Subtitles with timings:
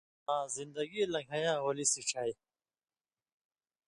[0.33, 2.31] آں زِن٘دگی لَن٘گَھیں یاں ولی سِڇھیائ۔